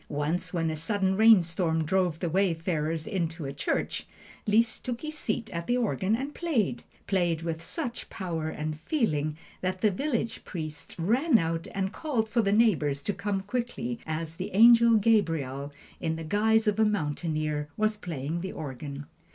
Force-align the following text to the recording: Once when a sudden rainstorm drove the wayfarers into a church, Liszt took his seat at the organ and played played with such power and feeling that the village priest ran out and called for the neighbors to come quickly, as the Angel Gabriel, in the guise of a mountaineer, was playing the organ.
Once 0.09 0.51
when 0.51 0.71
a 0.71 0.75
sudden 0.75 1.15
rainstorm 1.15 1.83
drove 1.85 2.17
the 2.21 2.27
wayfarers 2.31 3.05
into 3.05 3.45
a 3.45 3.53
church, 3.53 4.07
Liszt 4.47 4.83
took 4.83 5.01
his 5.01 5.15
seat 5.15 5.47
at 5.51 5.67
the 5.67 5.77
organ 5.77 6.15
and 6.15 6.33
played 6.33 6.81
played 7.05 7.43
with 7.43 7.61
such 7.61 8.09
power 8.09 8.49
and 8.49 8.79
feeling 8.79 9.37
that 9.61 9.81
the 9.81 9.91
village 9.91 10.43
priest 10.43 10.95
ran 10.97 11.37
out 11.37 11.67
and 11.75 11.93
called 11.93 12.27
for 12.29 12.41
the 12.41 12.51
neighbors 12.51 13.03
to 13.03 13.13
come 13.13 13.41
quickly, 13.41 13.99
as 14.07 14.37
the 14.37 14.49
Angel 14.55 14.95
Gabriel, 14.95 15.71
in 15.99 16.15
the 16.15 16.23
guise 16.23 16.65
of 16.65 16.79
a 16.79 16.83
mountaineer, 16.83 17.69
was 17.77 17.95
playing 17.95 18.41
the 18.41 18.51
organ. 18.53 19.05